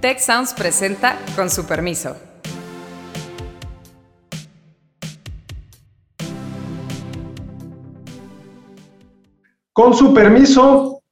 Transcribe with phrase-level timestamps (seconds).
[0.00, 2.16] Tech Sounds presenta con su permiso.
[9.72, 11.02] Con su permiso,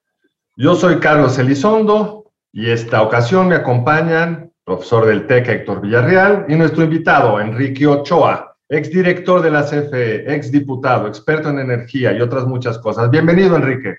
[0.57, 6.55] yo soy Carlos Elizondo y esta ocasión me acompañan profesor del TEC Héctor Villarreal y
[6.55, 12.79] nuestro invitado Enrique Ochoa, exdirector de la CFE, exdiputado, experto en energía y otras muchas
[12.79, 13.11] cosas.
[13.11, 13.97] Bienvenido, Enrique.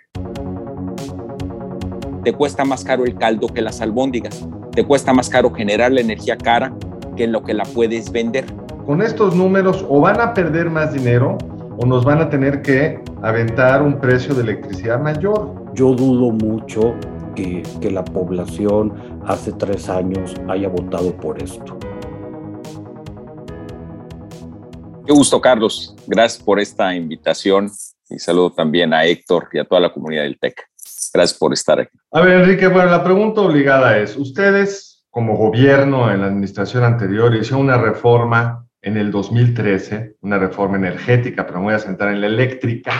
[2.23, 4.47] Te cuesta más caro el caldo que las albóndigas.
[4.77, 6.71] Te cuesta más caro generar la energía cara
[7.15, 8.45] que lo que la puedes vender.
[8.85, 11.35] Con estos números o van a perder más dinero
[11.79, 15.73] o nos van a tener que aventar un precio de electricidad mayor.
[15.73, 16.93] Yo dudo mucho
[17.35, 18.93] que, que la población
[19.25, 21.75] hace tres años haya votado por esto.
[25.07, 25.95] Qué gusto, Carlos.
[26.05, 27.71] Gracias por esta invitación
[28.11, 30.69] y saludo también a Héctor y a toda la comunidad del TEC.
[31.13, 31.97] Gracias por estar aquí.
[32.11, 37.35] A ver, Enrique, bueno, la pregunta obligada es, ustedes como gobierno en la administración anterior
[37.35, 42.21] hicieron una reforma en el 2013, una reforma energética, pero me voy a centrar en
[42.21, 42.91] la eléctrica,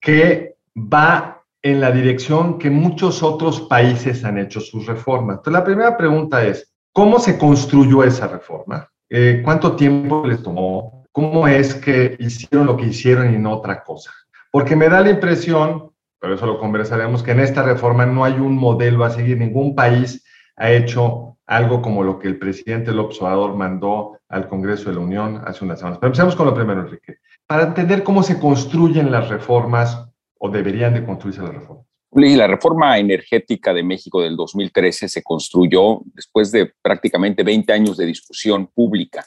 [0.00, 5.38] que va en la dirección que muchos otros países han hecho sus reformas.
[5.38, 8.88] Entonces, la primera pregunta es, ¿cómo se construyó esa reforma?
[9.10, 11.04] Eh, ¿Cuánto tiempo les tomó?
[11.12, 14.12] ¿Cómo es que hicieron lo que hicieron y no otra cosa?
[14.50, 18.34] Porque me da la impresión, pero eso lo conversaremos, que en esta reforma no hay
[18.34, 19.38] un modelo a seguir.
[19.38, 20.24] Ningún país
[20.56, 25.02] ha hecho algo como lo que el presidente López Obrador mandó al Congreso de la
[25.02, 25.98] Unión hace unas semanas.
[25.98, 27.16] Pero empecemos con lo primero, Enrique.
[27.46, 30.06] Para entender cómo se construyen las reformas
[30.38, 31.86] o deberían de construirse las reformas.
[32.10, 38.06] La reforma energética de México del 2013 se construyó después de prácticamente 20 años de
[38.06, 39.26] discusión pública,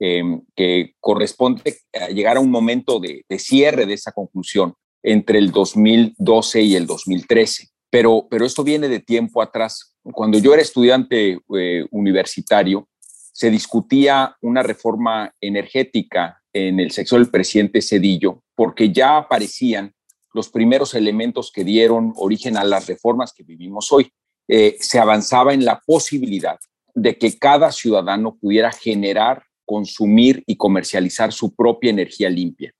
[0.00, 0.22] eh,
[0.56, 4.74] que corresponde a llegar a un momento de, de, cierre de esa conclusión
[5.04, 7.68] entre el 2012 y el 2013.
[7.90, 9.94] Pero, pero esto viene de tiempo atrás.
[10.02, 17.30] Cuando yo era estudiante eh, universitario, se discutía una reforma energética en el sexo del
[17.30, 19.92] presidente Cedillo, porque ya aparecían
[20.32, 24.10] los primeros elementos que dieron origen a las reformas que vivimos hoy.
[24.48, 26.58] Eh, se avanzaba en la posibilidad
[26.94, 32.72] de que cada ciudadano pudiera generar, consumir y comercializar su propia energía limpia.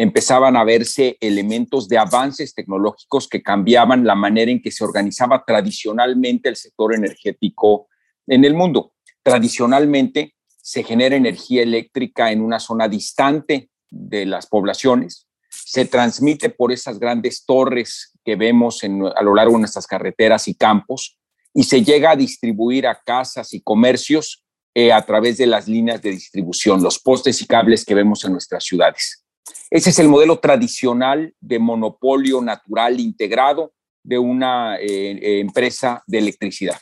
[0.00, 5.42] Empezaban a verse elementos de avances tecnológicos que cambiaban la manera en que se organizaba
[5.44, 7.88] tradicionalmente el sector energético
[8.28, 8.92] en el mundo.
[9.24, 16.70] Tradicionalmente se genera energía eléctrica en una zona distante de las poblaciones, se transmite por
[16.70, 21.18] esas grandes torres que vemos a lo largo de nuestras carreteras y campos
[21.52, 24.44] y se llega a distribuir a casas y comercios
[24.74, 28.32] eh, a través de las líneas de distribución, los postes y cables que vemos en
[28.32, 29.24] nuestras ciudades.
[29.70, 33.72] Ese es el modelo tradicional de monopolio natural integrado
[34.02, 36.78] de una eh, eh, empresa de electricidad.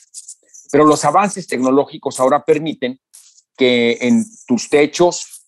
[0.70, 3.00] Pero los avances tecnológicos ahora permiten
[3.56, 5.42] que en tus techos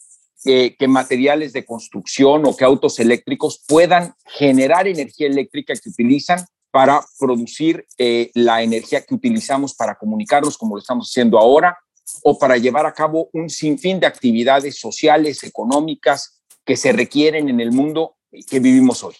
[0.44, 6.44] eh, que materiales de construcción o que autos eléctricos puedan generar energía eléctrica que utilizan
[6.70, 7.86] para producir
[8.34, 11.76] la energía que utilizamos para comunicarnos como lo estamos haciendo ahora
[12.22, 16.37] o para llevar a cabo un sinfín de actividades sociales, económicas
[16.68, 19.14] que se requieren en el mundo que vivimos hoy.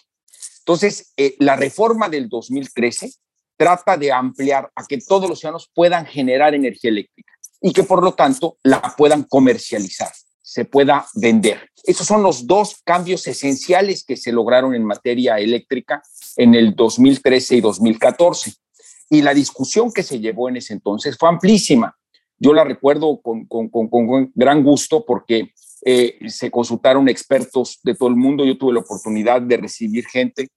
[0.59, 3.11] Entonces, eh, la reforma del 2013
[3.57, 8.03] trata de ampliar a que todos los ciudadanos puedan generar energía eléctrica y que por
[8.03, 10.11] lo tanto la puedan comercializar
[10.43, 11.69] se pueda vender.
[11.83, 16.03] Esos son los dos cambios esenciales que se lograron en materia eléctrica
[16.37, 18.53] en el 2013 y 2014.
[19.11, 21.95] Y la discusión que se llevó en ese entonces fue amplísima.
[22.37, 25.51] Yo la recuerdo con, con, con, con gran gusto porque
[25.85, 28.45] eh, se consultaron expertos de todo el mundo.
[28.45, 30.47] Yo tuve la oportunidad de recibir gente.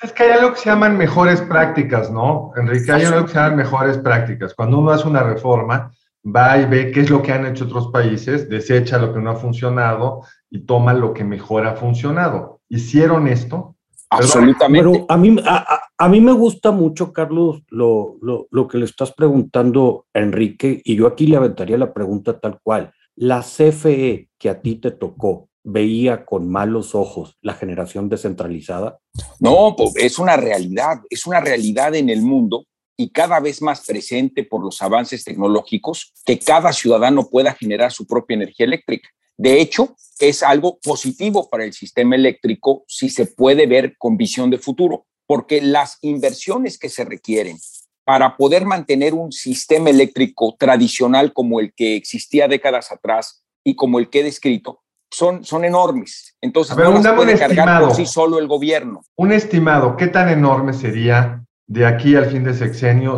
[0.00, 2.92] Es que hay algo que se llaman mejores prácticas, ¿no, Enrique?
[2.92, 4.54] Hay algo que se llaman mejores prácticas.
[4.54, 5.92] Cuando uno hace una reforma,
[6.24, 9.30] va y ve qué es lo que han hecho otros países, desecha lo que no
[9.30, 12.60] ha funcionado y toma lo que mejor ha funcionado.
[12.68, 13.76] ¿Hicieron esto?
[14.10, 14.88] Absolutamente.
[14.88, 18.84] Pero a mí, a, a mí me gusta mucho, Carlos, lo, lo, lo, que le
[18.84, 22.92] estás preguntando a Enrique, y yo aquí le aventaría la pregunta tal cual.
[23.16, 28.98] La CFE que a ti te tocó, veía con malos ojos la generación descentralizada?
[29.40, 32.64] No, pues es una realidad, es una realidad en el mundo
[32.96, 38.06] y cada vez más presente por los avances tecnológicos, que cada ciudadano pueda generar su
[38.06, 39.08] propia energía eléctrica.
[39.36, 44.50] De hecho, es algo positivo para el sistema eléctrico si se puede ver con visión
[44.50, 47.56] de futuro, porque las inversiones que se requieren
[48.04, 53.98] para poder mantener un sistema eléctrico tradicional como el que existía décadas atrás y como
[53.98, 56.36] el que he descrito, son, son enormes.
[56.40, 59.02] Entonces, Pero no las puede cargar por sí solo el gobierno.
[59.16, 63.16] Un estimado, ¿qué tan enorme sería de aquí al fin de sexenio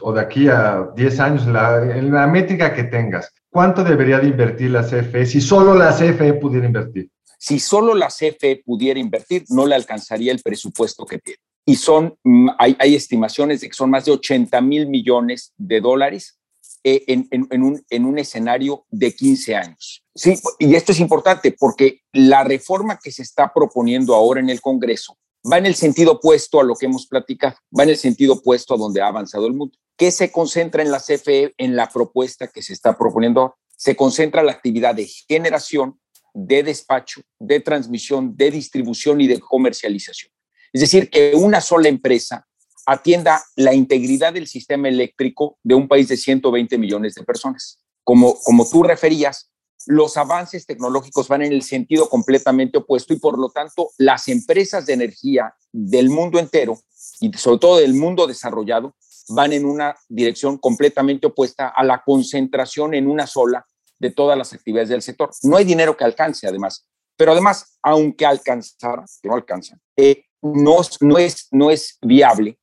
[0.00, 4.70] o de aquí a 10 años, en la métrica que tengas, ¿cuánto debería de invertir
[4.70, 7.08] la CFE si solo la CFE pudiera invertir?
[7.38, 11.38] Si solo la CFE pudiera invertir, no le alcanzaría el presupuesto que tiene.
[11.64, 15.80] Y son, mm, hay, hay estimaciones de que son más de 80 mil millones de
[15.80, 16.38] dólares
[16.84, 20.04] eh, en, un, escenario de 15 años.
[20.14, 24.60] Sí, y esto es importante porque la reforma que se está proponiendo ahora en el
[24.60, 25.16] Congreso
[25.50, 28.74] va en el sentido opuesto a lo que hemos platicado, va en el sentido opuesto
[28.74, 29.78] a donde ha avanzado el mundo.
[29.96, 33.54] ¿Qué se concentra en la CFE, en la propuesta que se está proponiendo ahora?
[33.76, 36.00] Se concentra la actividad de generación,
[36.34, 40.32] de despacho, de transmisión, de distribución y de comercialización.
[40.72, 42.46] Es decir, que una sola empresa
[42.86, 47.78] atienda la integridad del sistema eléctrico de un país de 120 millones de personas.
[48.04, 49.52] Como, como tú referías,
[49.86, 54.86] los avances tecnológicos van en el sentido completamente opuesto y por lo tanto las empresas
[54.86, 56.78] de energía del mundo entero
[57.20, 58.94] y sobre todo del mundo desarrollado
[59.28, 63.66] van en una dirección completamente opuesta a la concentración en una sola
[63.98, 65.30] de todas las actividades del sector.
[65.42, 66.86] No hay dinero que alcance además,
[67.16, 72.58] pero además, aunque alcanzara, no alcanza, eh, no, no, es, no es viable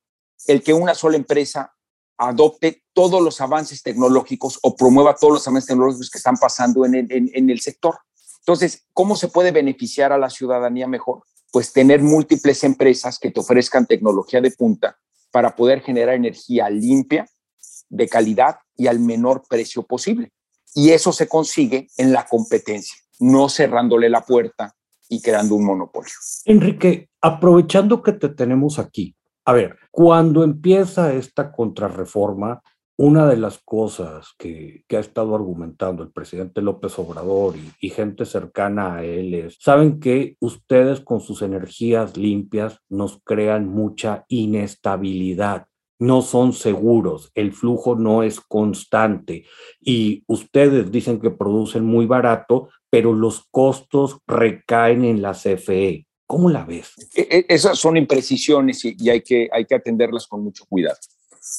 [0.46, 1.74] el que una sola empresa
[2.20, 6.94] adopte todos los avances tecnológicos o promueva todos los avances tecnológicos que están pasando en
[6.94, 7.98] el, sector.
[8.40, 11.22] Entonces, ¿cómo se puede beneficiar a la ciudadanía mejor?
[11.50, 14.98] Pues tener múltiples empresas que te ofrezcan tecnología de punta
[15.30, 17.26] para poder generar energía limpia,
[17.88, 20.32] de calidad y al menor precio posible.
[20.74, 24.74] Y eso se consigue en la competencia, no cerrándole la puerta
[25.08, 26.12] y creando un monopolio.
[26.44, 32.62] Enrique, aprovechando que te tenemos aquí, a ver, cuando empieza esta contrarreforma,
[32.96, 38.26] una de las cosas que, ha estado argumentando el presidente López Obrador y, y, gente
[38.26, 45.66] cercana a él es, saben que ustedes con sus energías limpias nos crean mucha inestabilidad,
[45.98, 49.46] no son seguros, el flujo no es constante
[49.80, 56.06] y ustedes dicen que producen muy barato, pero los costos recaen en la CFE.
[56.30, 56.92] ¿Cómo la ves?
[57.12, 60.96] E, e, esas son imprecisiones y, hay, que, atenderlas con mucho cuidado.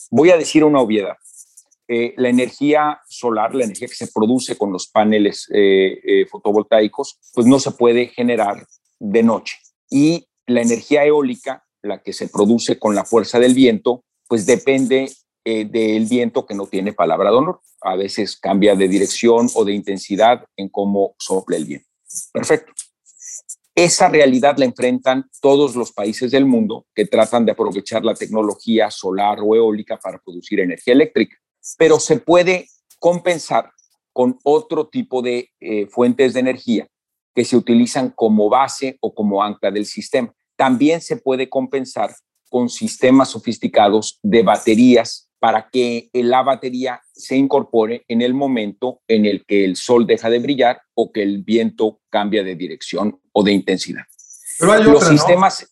[0.09, 1.17] Voy a decir una obviedad.
[1.89, 7.19] Eh, la energía solar, la energía que se produce con los paneles eh, eh, fotovoltaicos,
[7.33, 8.65] pues no se puede generar
[8.97, 9.57] de noche.
[9.89, 15.11] Y la energía eólica, la que se produce con la fuerza del viento, pues depende
[15.43, 17.59] del viento que no tiene palabra de honor.
[17.81, 21.89] A veces cambia de dirección o de intensidad en cómo sopla el viento.
[22.31, 22.71] Perfecto.
[23.75, 28.91] Esa realidad la enfrentan todos los países del mundo que tratan de aprovechar la tecnología
[28.91, 31.37] solar o eólica para producir energía eléctrica,
[31.77, 32.67] pero se puede
[32.99, 33.71] compensar
[34.13, 36.87] con otro tipo de eh, fuentes de energía
[37.33, 40.33] que se utilizan como base o como ancla del sistema.
[40.57, 42.13] También se puede compensar
[42.49, 49.25] con sistemas sofisticados de baterías para que la batería se incorpore en el momento en
[49.25, 53.43] el que el sol deja de brillar o que el viento cambia de dirección o
[53.43, 54.03] de intensidad.
[54.59, 55.67] Pero hay Los sistemas...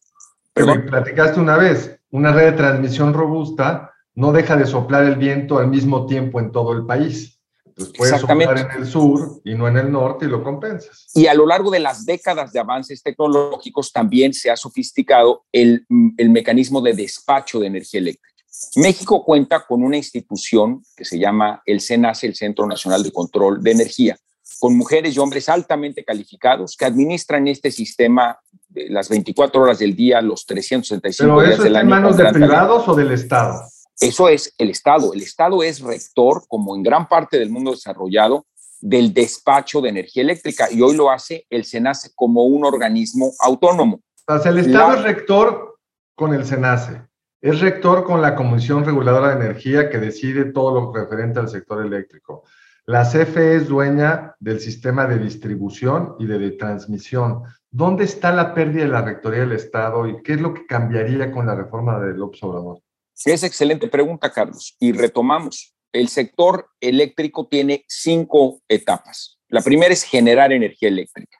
[0.55, 0.85] ¿no?
[0.87, 5.67] platicaste una vez, una red de transmisión robusta no deja de soplar el viento al
[5.67, 7.39] mismo tiempo en todo el país.
[7.63, 11.11] Entonces puedes soplar en el sur y no en el norte y lo compensas.
[11.13, 15.85] Y a lo largo de las décadas de avances tecnológicos también se ha sofisticado el,
[16.17, 18.28] el mecanismo de despacho de energía eléctrica.
[18.75, 23.61] México cuenta con una institución que se llama el CENACE, el Centro Nacional de Control
[23.61, 24.17] de Energía,
[24.59, 29.95] con mujeres y hombres altamente calificados que administran este sistema de las 24 horas del
[29.95, 31.83] día, los 365 días del año.
[31.83, 33.61] ¿En manos de privados o del Estado?
[33.99, 35.13] Eso es el Estado.
[35.13, 38.45] El Estado es rector, como en gran parte del mundo desarrollado,
[38.81, 44.01] del despacho de energía eléctrica y hoy lo hace el SENACE como un organismo autónomo.
[44.27, 45.79] O sea, el Estado es rector
[46.15, 47.08] con el SENACE.
[47.41, 51.85] Es rector con la Comisión Reguladora de Energía que decide todo lo referente al sector
[51.85, 52.43] eléctrico.
[52.85, 57.43] La CFE es dueña del sistema de distribución y de, transmisión.
[57.71, 61.31] ¿Dónde está la pérdida de la rectoría del Estado y qué es lo que cambiaría
[61.31, 62.81] con la reforma del Obrador?
[63.23, 64.75] Es excelente pregunta, Carlos.
[64.77, 65.73] Y retomamos.
[65.93, 69.39] El sector eléctrico tiene cinco etapas.
[69.47, 71.38] La primera es generar energía eléctrica.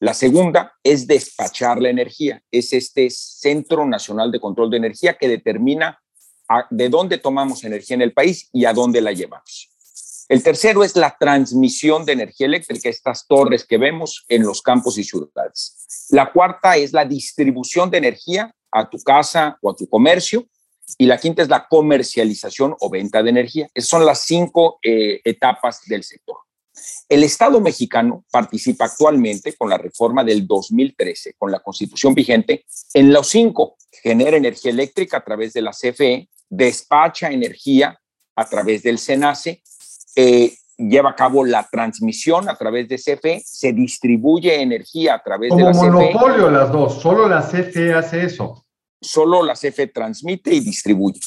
[0.00, 2.42] La segunda es despachar la energía.
[2.50, 6.00] Es este Centro Nacional de Control de Energía que determina
[6.70, 9.70] de dónde tomamos energía en el país y a dónde la llevamos.
[10.28, 14.96] El tercero es la transmisión de energía eléctrica, estas torres que vemos en los campos
[14.96, 16.08] y ciudades.
[16.10, 20.46] La cuarta es la distribución de energía a tu casa o a tu comercio.
[20.98, 23.68] Y la quinta es la comercialización o venta de energía.
[23.72, 26.36] Esas son las cinco eh, etapas del sector.
[27.08, 33.12] El Estado mexicano participa actualmente con la reforma del 2013, con la constitución vigente, en
[33.12, 33.76] los cinco.
[33.90, 37.98] Genera energía eléctrica a través de la CFE, despacha energía
[38.36, 39.62] a través del SENACE,
[40.16, 45.54] eh, lleva a cabo la transmisión a través de CFE, se distribuye energía a través
[45.54, 45.78] de la CFE.
[45.78, 48.66] Como monopolio las dos, solo la CFE hace eso.
[49.00, 51.20] Solo la CFE transmite y distribuye.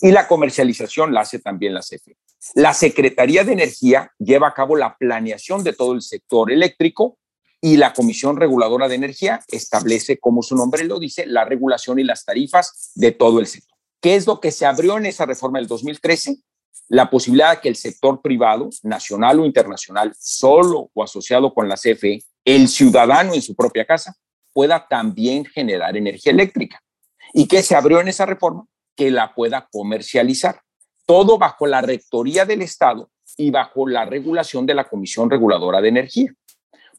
[0.00, 2.16] Y la comercialización la hace también la CFE.
[2.54, 7.18] La Secretaría de Energía lleva a cabo la planeación de todo el sector eléctrico
[7.60, 12.04] y la Comisión Reguladora de Energía establece, como su nombre lo dice, la regulación y
[12.04, 13.76] las tarifas de todo el sector.
[14.00, 16.36] ¿Qué es lo que se abrió en esa reforma del 2013?
[16.88, 21.74] La posibilidad de que el sector privado, nacional o internacional, solo o asociado con la
[21.74, 24.14] CFE, el ciudadano en su propia casa,
[24.52, 26.80] pueda también generar energía eléctrica.
[27.34, 28.66] ¿Y qué se abrió en esa reforma?
[28.96, 30.62] Que la pueda comercializar.
[31.08, 35.88] Todo bajo la rectoría del Estado y bajo la regulación de la Comisión Reguladora de
[35.88, 36.34] Energía.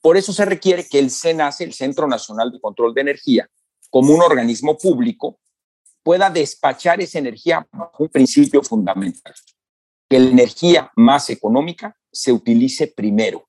[0.01, 3.47] Por eso se requiere que el CENACE, el Centro Nacional de Control de Energía,
[3.91, 5.37] como un organismo público,
[6.01, 9.35] pueda despachar esa energía bajo un principio fundamental,
[10.09, 13.47] que la energía más económica se utilice primero.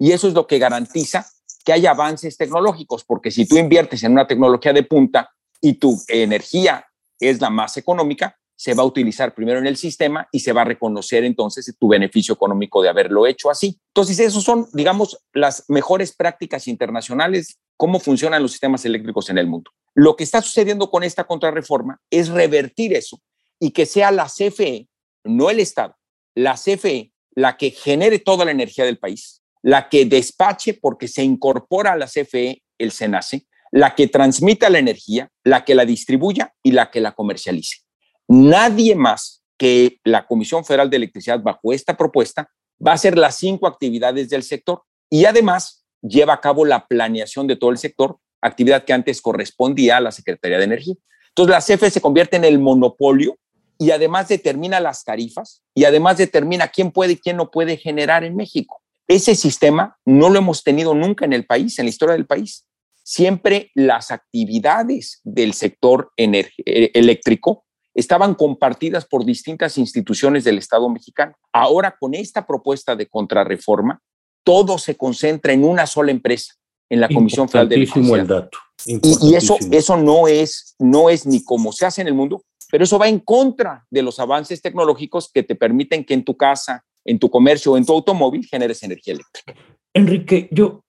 [0.00, 1.24] Y eso es lo que garantiza
[1.64, 6.02] que haya avances tecnológicos, porque si tú inviertes en una tecnología de punta y tu
[6.08, 6.84] energía
[7.20, 10.62] es la más económica, se va a utilizar primero en el sistema y se va
[10.62, 13.80] a reconocer entonces tu beneficio económico de haberlo hecho así.
[13.88, 19.46] Entonces, esos son, digamos, las mejores prácticas internacionales, cómo funcionan los sistemas eléctricos en el
[19.46, 19.70] mundo.
[19.94, 23.20] Lo que está sucediendo con esta contrarreforma es revertir eso
[23.58, 24.88] y que sea la CFE,
[25.24, 25.96] no el Estado,
[26.34, 31.22] la CFE la que genere toda la energía del país, la que despache porque se
[31.22, 36.54] incorpora a la CFE el SENACE, la que transmita la energía, la que la distribuya
[36.62, 37.83] y la que la comercialice.
[38.28, 42.48] Nadie más que la Comisión Federal de Electricidad bajo esta propuesta
[42.84, 47.46] va a hacer las cinco actividades del sector y además lleva a cabo la planeación
[47.46, 50.94] de todo el sector, actividad que antes correspondía a la Secretaría de Energía.
[51.28, 53.38] Entonces la CFE se convierte en el monopolio
[53.78, 58.24] y además determina las tarifas y además determina quién puede y quién no puede generar
[58.24, 58.80] en México.
[59.06, 62.66] Ese sistema no lo hemos tenido nunca en el país, en la historia del país.
[63.02, 67.63] Siempre las actividades del sector eléctrico
[67.94, 71.34] estaban compartidas por distintas instituciones del Estado mexicano.
[71.52, 74.00] Ahora, con esta propuesta de contrarreforma,
[74.44, 76.54] todo se concentra en una sola empresa,
[76.90, 78.20] en la Comisión Federal de Electricidad.
[78.20, 78.58] el dato.
[78.84, 82.84] Y, eso, eso no, es, no es ni como se hace en el mundo, pero
[82.84, 86.84] eso va en contra de los avances tecnológicos que te permiten que en tu casa,
[87.04, 89.54] en tu comercio o en tu automóvil generes energía eléctrica.
[89.94, 90.84] Enrique, yo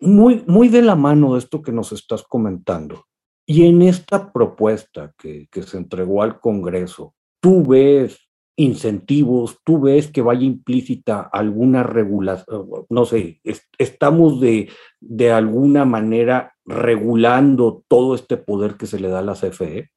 [0.00, 3.04] muy, muy de la mano de esto que nos estás comentando,
[3.46, 8.18] y en esta propuesta que, se entregó al Congreso, tú ves
[8.56, 13.40] incentivos, tú ves que vaya implícita alguna regulación, no sé,
[13.78, 19.34] estamos de, de alguna manera regulando todo este poder que se le da a la
[19.34, 19.90] CFE.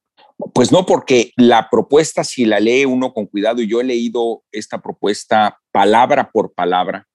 [0.54, 4.42] Pues no, porque la propuesta, si la lee uno con cuidado, y yo he leído
[4.52, 7.06] esta propuesta palabra por palabra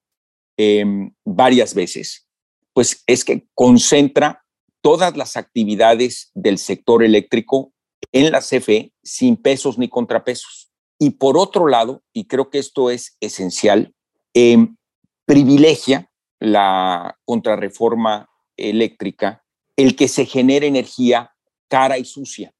[0.57, 2.27] em, varias veces,
[2.73, 4.44] pues es que concentra
[4.85, 7.73] todas las actividades del sector eléctrico
[8.11, 10.69] en la CFE sin pesos ni contrapesos.
[10.99, 13.95] Y por otro lado, y creo que esto es esencial,
[14.35, 14.75] em,
[15.25, 19.43] privilegia la contrarreforma eléctrica
[19.75, 21.31] el que se genere energía
[21.67, 22.53] cara y sucia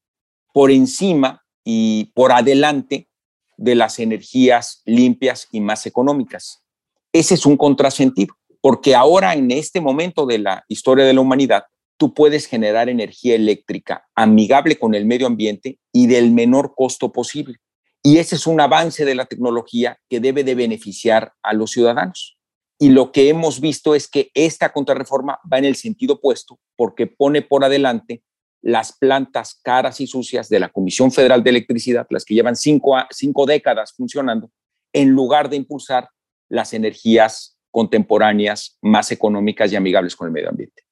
[0.52, 3.08] por encima y por adelante
[3.56, 6.64] de las energías limpias y más económicas.
[7.12, 11.66] Ese es un contrasentido, porque ahora en este momento de la historia de la humanidad,
[11.96, 17.56] tú puedes generar energía eléctrica amigable con el medio ambiente y del menor costo posible.
[18.02, 22.36] Y ese es un avance de la tecnología que debe de beneficiar a los ciudadanos.
[22.78, 27.06] Y lo que hemos visto es que esta contrarreforma va en el sentido opuesto porque
[27.06, 28.22] pone por adelante
[28.62, 32.96] las plantas caras y sucias de la Comisión Federal de Electricidad, las que llevan cinco,
[33.10, 34.50] cinco décadas funcionando,
[34.92, 36.08] en lugar de impulsar
[36.48, 40.85] las energías contemporáneas más económicas y amigables con el medio ambiente.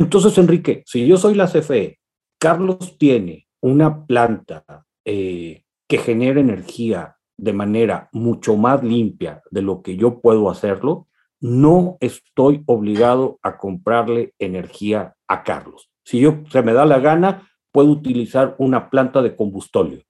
[0.00, 1.98] Entonces, Enrique, si yo soy la CFE,
[2.38, 4.64] Carlos tiene una planta
[5.04, 11.06] eh, que genera energía de manera mucho más limpia de lo que yo puedo hacerlo,
[11.38, 15.90] no estoy obligado a comprarle energía a Carlos.
[16.02, 20.02] Si yo se me da la gana, puedo utilizar una planta de combustóleo.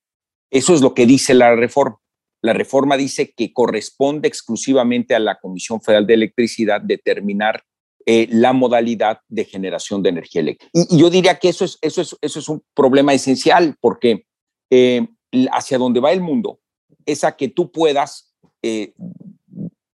[0.53, 1.99] Eso es lo que dice la reforma.
[2.43, 7.65] La reforma dice que corresponde exclusivamente a la Comisión Federal de Electricidad determinar
[8.07, 10.71] eh, la modalidad de generación de energía eléctrica.
[10.73, 14.27] Y, yo diría que eso es, eso, es, eso es un problema esencial porque
[14.71, 15.07] eh,
[15.53, 16.61] hacia donde va el mundo
[17.05, 18.95] es a que tú puedas eh,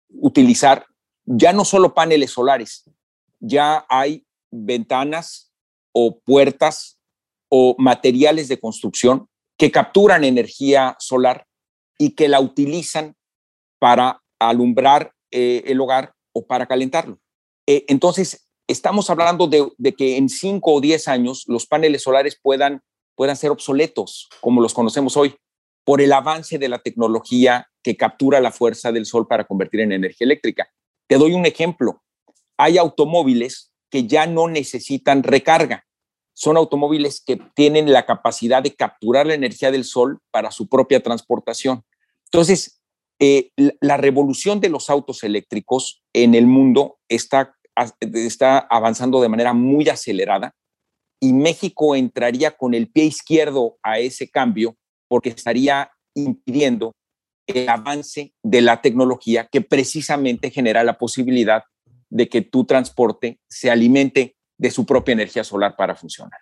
[0.08, 0.84] utilizar
[1.24, 2.90] ya no solo paneles solares,
[3.38, 5.52] ya hay ventanas
[5.92, 6.98] o puertas
[7.48, 11.46] o materiales de construcción que capturan energía solar
[11.98, 13.14] y que la utilizan
[13.78, 17.21] para alumbrar el hogar o para calentarlo.
[17.72, 22.82] Eh, entonces, estamos hablando de, que en 5 o 10 años los paneles solares puedan,
[23.14, 25.36] puedan ser obsoletos, como los conocemos hoy,
[25.82, 29.92] por el avance de la tecnología que captura la fuerza del sol para convertir en
[29.92, 30.68] energía eléctrica.
[31.08, 32.02] Te doy un ejemplo.
[32.58, 35.86] Hay automóviles que ya no necesitan recarga.
[36.34, 41.02] Son automóviles que tienen la capacidad de capturar la energía del sol para su propia
[41.02, 41.82] transportación.
[42.26, 42.82] Entonces,
[43.24, 47.54] eh, la revolución de los autos eléctricos en el mundo está,
[48.00, 50.54] está avanzando de manera muy acelerada
[51.20, 54.76] y México entraría con el pie izquierdo a ese cambio
[55.08, 56.92] porque estaría impidiendo
[57.46, 61.62] el avance de la tecnología que precisamente genera la posibilidad
[62.10, 66.38] de que tu transporte se alimente de su propia energía solar para funcionar.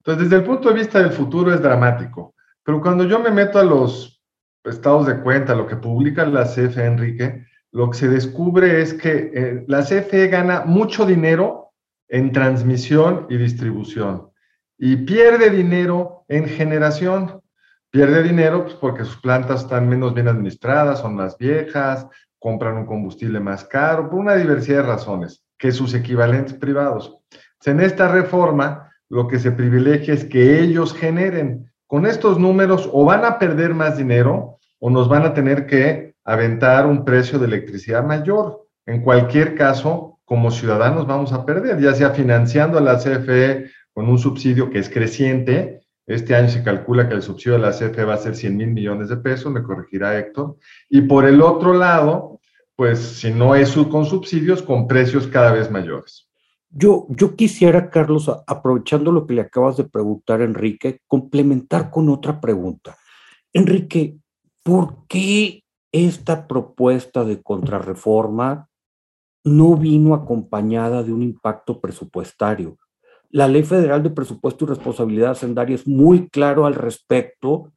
[0.00, 2.34] Entonces, desde el punto de vista del futuro es dramático,
[2.64, 4.22] pero cuando yo me meto a los
[4.64, 9.30] estados de cuenta, lo que publica la CFE, Enrique, lo que se descubre es que
[9.34, 11.72] eh, la CFE gana mucho dinero
[12.08, 14.28] en transmisión y distribución
[14.78, 17.40] y pierde dinero en generación.
[17.90, 22.06] Pierde dinero pues, porque sus plantas están menos bien administradas, son más viejas,
[22.38, 27.16] compran un combustible más caro, por una diversidad de razones que sus equivalentes privados.
[27.64, 31.70] En esta reforma, lo que se privilegia es que ellos generen.
[31.86, 36.11] Con estos números o van a perder más dinero o nos van a tener que
[36.24, 38.66] aventar un precio de electricidad mayor.
[38.86, 44.08] En cualquier caso, como ciudadanos vamos a perder, ya sea financiando a la CFE con
[44.08, 48.04] un subsidio que es creciente este año se calcula que el subsidio de la CFE
[48.04, 50.56] va a ser 100 mil millones de pesos, me corregirá Héctor.
[50.88, 52.40] Y por el otro lado,
[52.74, 56.28] pues si no es con subsidios, con precios cada vez mayores.
[56.70, 62.40] Yo, yo quisiera, Carlos, aprovechando lo que le acabas de preguntar, Enrique, complementar con otra
[62.40, 62.96] pregunta.
[63.52, 64.16] Enrique,
[64.64, 65.61] ¿por qué
[65.92, 68.68] esta propuesta de contrarreforma
[69.44, 72.78] no vino acompañada de un impacto presupuestario?
[73.30, 77.72] La Ley Federal de Presupuesto y Responsabilidad Hacendaria es muy claro al respecto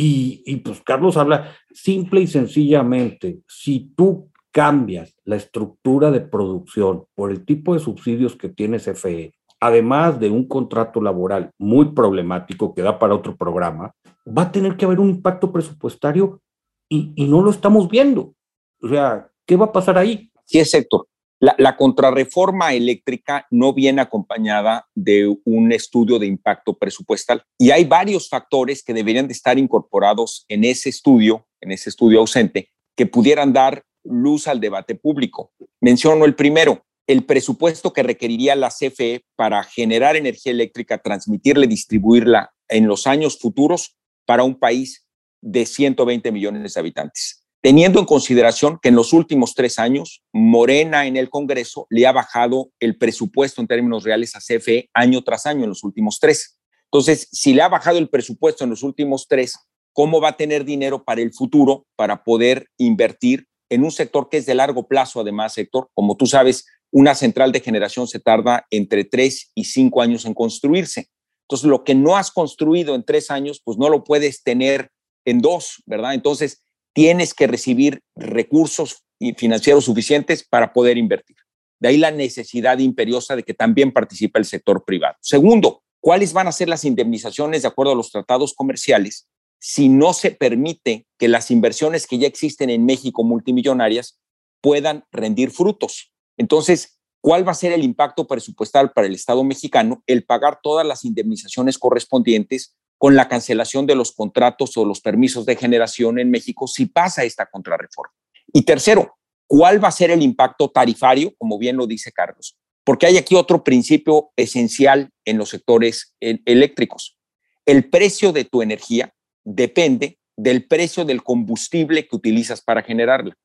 [0.00, 7.32] y, pues Carlos habla simple y sencillamente, si tú cambias la estructura de producción por
[7.32, 12.82] el tipo de subsidios que tiene CFE, además de un contrato laboral muy problemático que
[12.82, 13.92] da para otro programa,
[14.26, 16.42] va a tener que haber un impacto presupuestario
[16.88, 18.34] y, y no lo estamos viendo.
[18.82, 20.30] O sea, ¿qué va a pasar ahí?
[20.44, 21.06] Sí, es Héctor.
[21.40, 28.28] La, contrarreforma eléctrica no viene acompañada de un estudio de impacto presupuestal y hay varios
[28.28, 33.52] factores que deberían de estar incorporados en ese estudio, en ese estudio ausente, que pudieran
[33.52, 35.52] dar luz al debate público.
[35.80, 41.68] Menciono el primero, el presupuesto que requeriría la CFE para generar energía eléctrica, transmitirla y
[41.68, 43.96] distribuirla en los años futuros
[44.26, 45.06] para un país
[45.40, 51.06] de 120 millones de habitantes teniendo en consideración que en los últimos tres años Morena
[51.06, 55.46] en el Congreso le ha bajado el presupuesto en términos reales a CFE año tras
[55.46, 56.58] año en los últimos tres.
[56.84, 59.58] Entonces, si le ha bajado el presupuesto en los últimos tres,
[59.92, 64.38] ¿cómo va a tener dinero para el futuro para poder invertir en un sector que
[64.38, 65.90] es de largo plazo, además, sector?
[65.92, 70.32] Como tú sabes, una central de generación se tarda entre tres y cinco años en
[70.32, 71.08] construirse.
[71.42, 74.90] Entonces, lo que no has construido en tres años, pues no lo puedes tener
[75.28, 76.14] en dos, ¿verdad?
[76.14, 76.62] Entonces,
[76.94, 79.04] tienes que recibir recursos
[79.36, 81.36] financieros suficientes para poder invertir.
[81.80, 85.16] De ahí la necesidad imperiosa de que también participe el sector privado.
[85.20, 89.28] Segundo, ¿cuáles van a ser las indemnizaciones de acuerdo a los tratados comerciales
[89.60, 94.18] si no se permite que las inversiones que ya existen en México multimillonarias
[94.60, 96.12] puedan rendir frutos?
[96.36, 100.86] Entonces, ¿cuál va a ser el impacto presupuestal para el Estado mexicano el pagar todas
[100.86, 106.30] las indemnizaciones correspondientes con la cancelación de los contratos o los permisos de generación en
[106.30, 108.12] México si pasa esta contrarreforma.
[108.52, 112.56] Y tercero, ¿cuál va a ser el impacto tarifario, como bien lo dice Carlos?
[112.84, 117.16] Porque hay aquí otro principio esencial en los sectores eléctricos.
[117.64, 123.36] El precio de tu energía depende del precio del combustible que utilizas para generarla.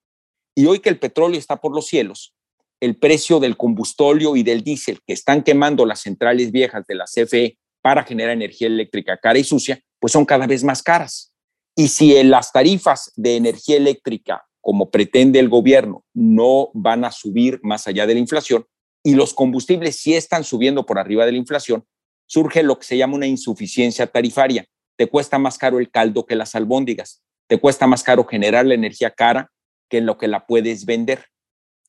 [0.56, 2.34] Y hoy que el petróleo está por los cielos,
[2.80, 7.06] el precio del combustóleo y del diésel que están quemando las centrales viejas de la
[7.06, 11.34] CFE para generar energía eléctrica cara y sucia, pues son cada vez más caras.
[11.76, 17.60] Y si las tarifas de energía eléctrica, como pretende el gobierno, no van a subir
[17.62, 18.66] más allá de la inflación,
[19.04, 21.86] y los combustibles sí están subiendo por arriba de la inflación,
[22.26, 24.66] surge lo que se llama una insuficiencia tarifaria.
[24.96, 28.76] Te cuesta más caro el caldo que las albóndigas, te cuesta más caro generar la
[28.76, 29.52] energía cara
[29.90, 31.26] que lo que la puedes vender.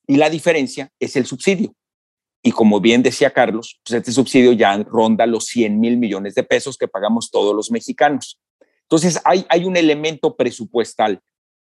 [0.08, 1.76] Y la diferencia es el subsidio.
[2.46, 6.42] Y como bien decía Carlos, pues este subsidio ya ronda los 100 mil millones de
[6.42, 8.38] pesos que pagamos todos los mexicanos.
[8.82, 11.22] Entonces, hay, hay un elemento presupuestal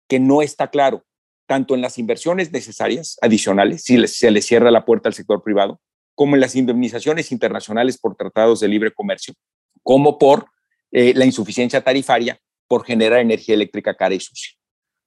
[0.08, 1.04] que no está claro,
[1.46, 5.80] tanto en las inversiones necesarias adicionales, si se le cierra la puerta al sector privado,
[6.16, 9.34] como en las indemnizaciones internacionales por tratados de libre comercio,
[9.84, 10.46] como por
[10.90, 14.50] eh, la insuficiencia tarifaria por generar energía eléctrica cara y sucia.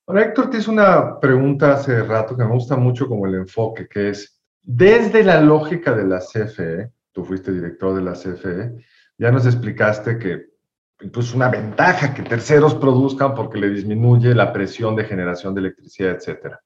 [0.07, 3.89] Ahora, Héctor, te hice una pregunta hace rato que me gusta mucho como el enfoque,
[3.89, 4.38] que es,
[4.71, 8.75] desde la lógica de la CFE, tú fuiste director de la CFE,
[9.17, 10.45] ya nos explicaste que
[11.01, 16.11] incluso una ventaja que terceros produzcan porque le disminuye la presión de generación de electricidad,
[16.11, 16.61] etcétera.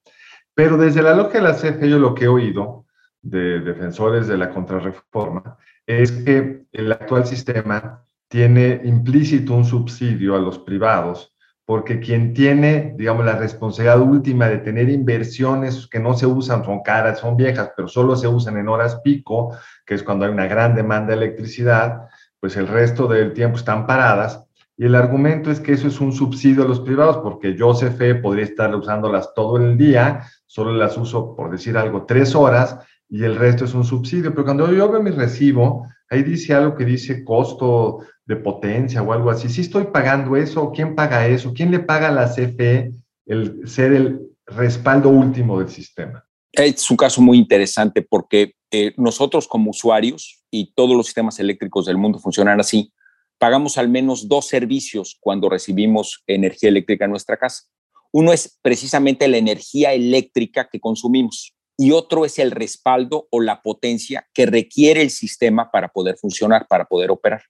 [0.52, 2.84] Pero desde la lógica de la CFE, yo lo que he oído
[3.22, 10.40] de defensores de la contrarreforma es que el actual sistema tiene implícito un subsidio a
[10.40, 11.33] los privados
[11.66, 16.82] porque quien tiene, digamos, la responsabilidad última de tener inversiones que no se usan, son
[16.82, 20.46] caras, son viejas, pero solo se usan en horas pico, que es cuando hay una
[20.46, 22.02] gran demanda de electricidad,
[22.38, 24.44] pues el resto del tiempo están paradas.
[24.76, 28.16] Y el argumento es que eso es un subsidio a los privados, porque yo, CFE,
[28.16, 33.24] podría estar usándolas todo el día, solo las uso, por decir algo, tres horas, y
[33.24, 34.32] el resto es un subsidio.
[34.32, 39.12] Pero cuando yo veo mi recibo, ahí dice algo que dice costo de potencia o
[39.12, 39.48] algo así.
[39.48, 41.52] Si estoy pagando eso, ¿quién paga eso?
[41.54, 42.92] ¿Quién le paga a la CFE
[43.26, 46.24] el ser el respaldo último del sistema?
[46.52, 51.86] Es un caso muy interesante porque eh, nosotros como usuarios y todos los sistemas eléctricos
[51.86, 52.92] del mundo funcionan así,
[53.38, 57.64] pagamos al menos dos servicios cuando recibimos energía eléctrica en nuestra casa.
[58.12, 63.60] Uno es precisamente la energía eléctrica que consumimos y otro es el respaldo o la
[63.60, 67.42] potencia que requiere el sistema para poder funcionar, para poder operar.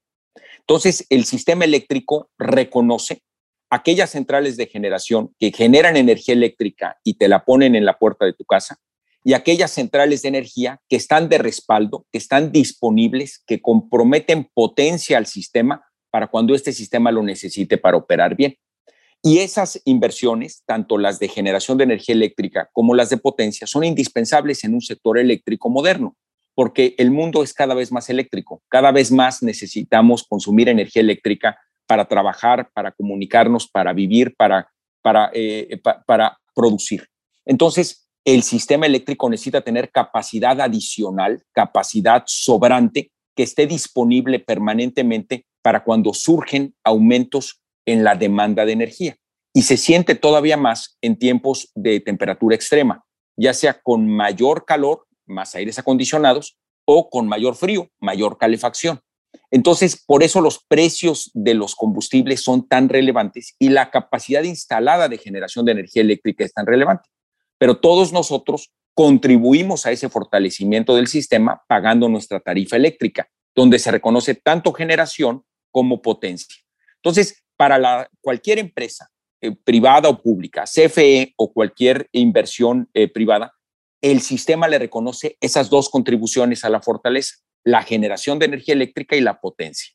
[0.66, 3.22] Entonces, el sistema eléctrico reconoce
[3.70, 8.24] aquellas centrales de generación que generan energía eléctrica y te la ponen en la puerta
[8.24, 8.78] de tu casa
[9.24, 15.18] y aquellas centrales de energía que están de respaldo, que están disponibles, que comprometen potencia
[15.18, 18.56] al sistema para cuando este sistema lo necesite para operar bien.
[19.22, 23.84] Y esas inversiones, tanto las de generación de energía eléctrica como las de potencia, son
[23.84, 26.16] indispensables en un sector eléctrico moderno
[26.54, 31.58] porque el mundo es cada vez más eléctrico, cada vez más necesitamos consumir energía eléctrica
[31.86, 34.68] para trabajar, para comunicarnos, para vivir, para,
[35.02, 37.06] para, eh, para producir.
[37.44, 45.82] Entonces, el sistema eléctrico necesita tener capacidad adicional, capacidad sobrante, que esté disponible permanentemente para
[45.84, 49.16] cuando surgen aumentos en la demanda de energía.
[49.52, 53.04] Y se siente todavía más en tiempos de temperatura extrema,
[53.36, 56.56] ya sea con mayor calor más aires acondicionados,
[56.86, 59.00] o con mayor frío, mayor calefacción.
[59.50, 65.08] Entonces, por eso los precios de los combustibles son tan relevantes y la capacidad instalada
[65.08, 67.08] de generación de energía eléctrica es tan relevante.
[67.58, 73.90] Pero todos nosotros contribuimos a ese fortalecimiento del sistema pagando nuestra tarifa eléctrica, donde se
[73.90, 76.62] reconoce tanto generación como potencia.
[76.96, 79.10] Entonces, para cualquier empresa
[79.40, 83.52] eh, privada o pública, CFE o cualquier inversión eh, privada,
[84.04, 89.16] el sistema le reconoce esas dos contribuciones a la fortaleza, la generación de energía eléctrica
[89.16, 89.94] y la potencia.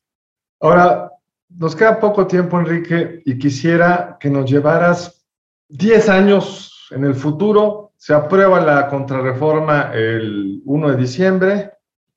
[0.58, 1.12] Ahora,
[1.48, 5.24] nos queda poco tiempo, Enrique, y quisiera que nos llevaras
[5.68, 7.92] 10 años en el futuro.
[7.98, 11.70] Se aprueba la contrarreforma el 1 de diciembre.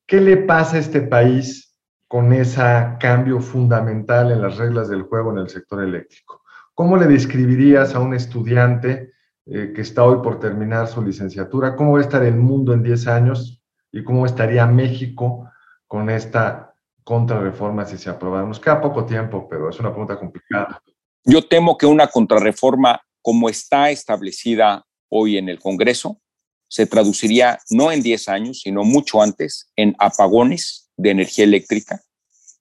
[0.07, 1.77] ¿Qué le pasa a este país
[2.07, 2.63] con ese
[2.99, 6.41] cambio fundamental en las reglas del juego en el sector eléctrico?
[6.73, 9.12] ¿Cómo le describirías a un estudiante
[9.45, 12.81] eh, que está hoy por terminar su licenciatura, ¿cómo va a estar el mundo en
[12.81, 15.49] 10 años y cómo estaría México
[15.85, 18.47] con esta contrarreforma si se aprobara?
[18.47, 20.81] Nos queda poco tiempo, pero es una pregunta complicada.
[21.25, 26.21] Yo temo que una contrarreforma como está establecida hoy en el Congreso
[26.69, 32.01] se traduciría no en 10 años, sino mucho antes en apagones de energía eléctrica,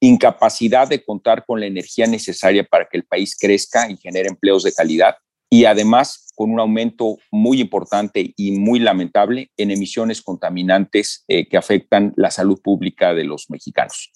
[0.01, 4.64] incapacidad de contar con la energía necesaria para que el país crezca y genere empleos
[4.64, 5.14] de calidad
[5.53, 11.59] y además con un aumento muy importante y muy lamentable en emisiones contaminantes eh, que
[11.59, 14.11] afectan la salud pública de los mexicanos.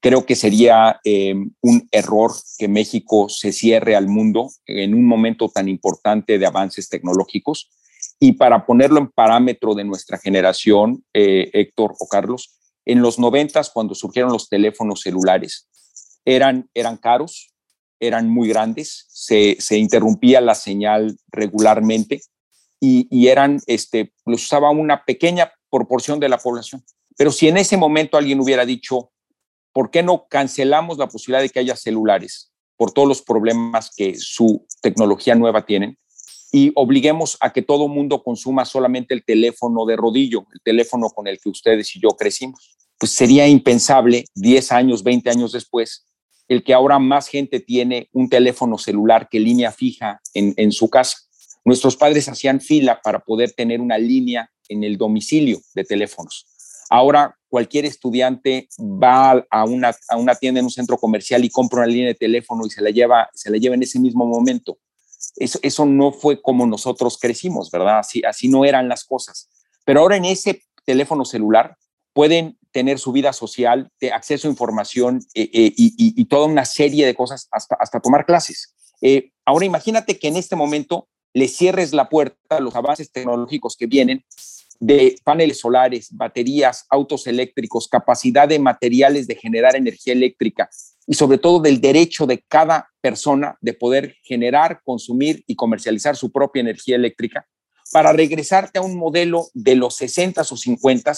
[0.00, 5.48] Creo que sería eh, un error que México se cierre al mundo en un momento
[5.48, 7.70] tan importante de avances tecnológicos.
[8.18, 13.70] Y para ponerlo en parámetro de nuestra generación, eh, Héctor o Carlos, en los noventas,
[13.70, 15.68] cuando surgieron los teléfonos celulares,
[16.24, 17.54] eran, eran caros,
[18.00, 22.22] eran muy grandes, se, interrumpía la señal regularmente
[22.80, 26.82] y, eran, este, los usaba una pequeña proporción de la población.
[27.16, 29.12] Pero si en ese momento alguien hubiera dicho,
[29.72, 34.14] ¿por qué no cancelamos la posibilidad de que haya celulares por todos los problemas que
[34.16, 35.98] su tecnología nueva tienen?
[36.52, 41.26] y obliguemos a que todo mundo consuma solamente el teléfono de rodillo, el teléfono con
[41.28, 42.76] el que ustedes y yo crecimos.
[42.98, 46.06] Pues sería impensable 10 años, 20 años después,
[46.50, 50.90] el que ahora más gente tiene un teléfono celular que línea fija en, en su
[50.90, 51.16] casa.
[51.64, 56.46] Nuestros padres hacían fila para poder tener una línea en el domicilio de teléfonos.
[56.90, 61.82] Ahora cualquier estudiante va a una, a una tienda en un centro comercial y compra
[61.82, 64.80] una línea de teléfono y se la lleva, se la lleva en ese mismo momento.
[65.36, 68.00] Eso, eso no fue como nosotros crecimos, ¿verdad?
[68.00, 69.48] Así, así no eran las cosas.
[69.84, 71.76] Pero ahora en ese teléfono celular
[72.12, 77.06] pueden tener su vida social, de acceso a información eh, eh, y, toda una serie
[77.06, 78.74] de cosas hasta, hasta tomar clases.
[79.00, 83.76] Eh, ahora imagínate que en este momento le cierres la puerta a los avances tecnológicos
[83.76, 84.24] que vienen
[84.80, 90.70] de paneles solares, baterías, autos eléctricos, capacidad de materiales de generar energía eléctrica
[91.06, 96.32] y sobre todo del derecho de cada persona de poder generar, consumir y comercializar su
[96.32, 97.46] propia energía eléctrica
[97.92, 101.12] para regresarte a un modelo de los 60 o 50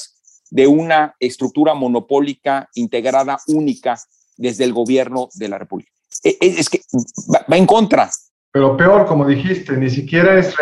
[0.52, 3.98] de una estructura monopólica integrada única
[4.36, 5.90] desde el gobierno de la República.
[6.22, 6.82] E, e, es, que
[7.34, 8.10] va, en contra.
[8.50, 10.54] Pero peor, como dijiste, ni siquiera es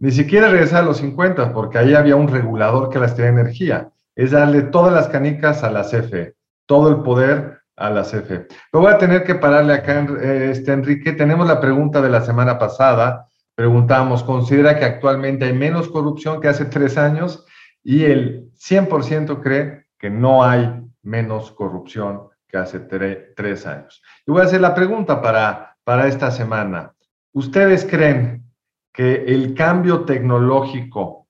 [0.00, 3.90] ni siquiera regresar a los 50, porque ahí había un regulador que las tenía energía.
[4.16, 6.34] Es darle todas las canicas a la CFE,
[6.66, 8.46] todo el poder a la CFE.
[8.72, 11.12] Pero voy a tener que pararle acá, eh, este, Enrique.
[11.12, 13.28] Tenemos la pregunta de la semana pasada.
[13.54, 17.44] Preguntamos, ¿considera que actualmente hay menos corrupción que hace tres años?
[17.88, 24.02] Y el 100% cree que no hay menos corrupción que hace tres años.
[24.26, 26.92] Y voy a hacer la pregunta para, para esta semana.
[27.32, 28.44] ¿Ustedes creen
[28.92, 31.28] que el cambio tecnológico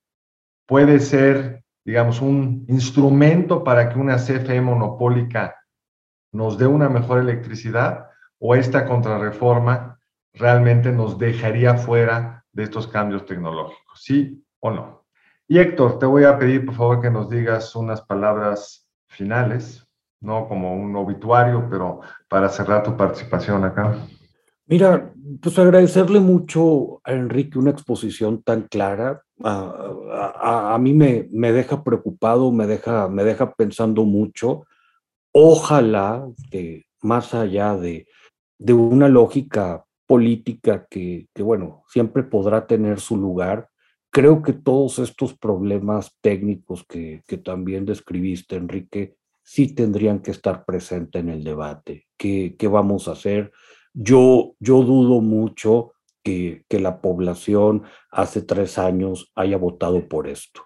[0.65, 5.55] puede ser, digamos, un instrumento para que una CFE monopólica
[6.33, 9.97] nos dé una mejor electricidad o esta contrarreforma
[10.33, 14.98] realmente nos dejaría fuera de estos cambios tecnológicos, ¿sí o no?
[15.51, 19.83] Y Héctor, te voy a pedir por favor que nos digas unas palabras finales,
[20.21, 23.97] no como un obituario, pero para cerrar tu participación acá.
[24.67, 29.23] Mira, pues agradecerle mucho a Enrique una exposición tan clara.
[29.43, 34.67] A, mí me, me, deja preocupado, me deja, me deja pensando mucho.
[35.31, 38.05] Ojalá que más allá de,
[38.59, 43.68] de una lógica política que, que, bueno, siempre podrá tener su lugar,
[44.11, 50.65] creo que todos estos problemas técnicos que, que también describiste, Enrique, sí tendrían que estar
[50.65, 52.07] presentes en el debate.
[52.17, 53.51] ¿Qué, qué vamos a hacer?
[53.93, 55.93] Yo, yo dudo mucho
[56.23, 60.61] que, que, la población hace tres años haya votado por esto.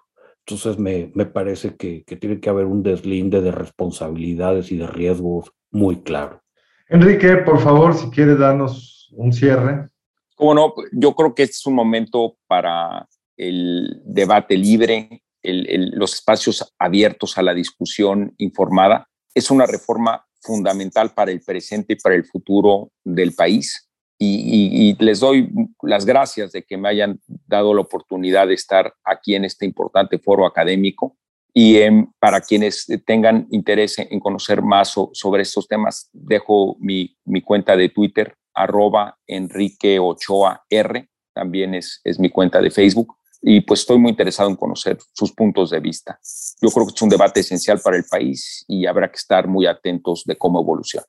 [0.46, 4.86] Entonces me, me parece que, que, tiene que haber un deslinde de responsabilidades y de
[4.86, 6.42] riesgos muy claro.
[6.88, 9.88] Enrique, por favor, si quiere darnos un cierre.
[10.34, 15.90] Como no, yo creo que este es un momento para el debate libre, el, el,
[15.90, 19.08] los espacios abiertos a la discusión informada.
[19.34, 23.88] Es una reforma fundamental para el presente y para el futuro del país.
[24.18, 25.50] Y, les doy
[25.82, 30.18] las gracias de que me hayan dado la oportunidad de estar aquí en este importante
[30.18, 31.16] foro académico.
[31.52, 31.78] Y
[32.18, 37.90] para quienes tengan interés en conocer más sobre estos temas, dejo mi, mi cuenta de
[37.90, 43.16] Twitter, arroba Enrique Ochoa R, también es, es mi cuenta de Facebook
[43.46, 46.18] y pues estoy muy interesado en conocer sus puntos de vista.
[46.62, 49.66] Yo creo que es un debate esencial para el país y habrá que estar muy
[49.66, 51.06] atentos de cómo evoluciona.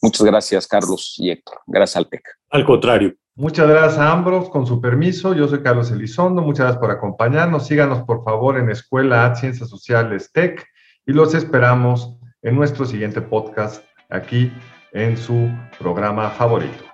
[0.00, 1.58] Muchas gracias, Carlos y Héctor.
[1.66, 2.22] Gracias al TEC.
[2.48, 3.14] Al contrario.
[3.36, 5.34] Muchas gracias a ambos, con su permiso.
[5.34, 7.66] Yo soy Carlos Elizondo, muchas gracias por acompañarnos.
[7.66, 10.64] Síganos, por favor, en Escuela Ciencias Sociales TEC
[11.04, 14.50] y los esperamos en nuestro siguiente podcast aquí
[14.92, 16.93] en su programa favorito.